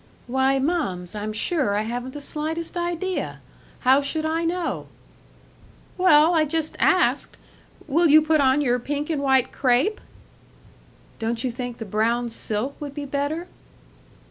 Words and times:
"Why, 0.25 0.57
mums, 0.57 1.13
I'm 1.13 1.31
sure 1.31 1.75
I 1.75 1.83
haven't 1.83 2.15
the 2.15 2.21
slightest 2.21 2.75
idea! 2.75 3.39
How 3.81 4.01
should 4.01 4.25
I 4.25 4.45
know?" 4.45 4.87
"Well, 5.95 6.33
I 6.33 6.43
just 6.43 6.75
asked.... 6.79 7.37
Will 7.85 8.07
you 8.07 8.19
put 8.23 8.41
on 8.41 8.61
your 8.61 8.79
pink 8.79 9.11
and 9.11 9.21
white 9.21 9.51
crêpe?" 9.51 9.99
"Don't 11.19 11.43
you 11.43 11.51
think 11.51 11.77
the 11.77 11.85
brown 11.85 12.31
silk 12.31 12.81
would 12.81 12.95
be 12.95 13.05
better?" 13.05 13.47